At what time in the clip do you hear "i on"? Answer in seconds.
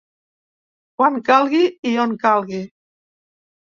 1.93-2.19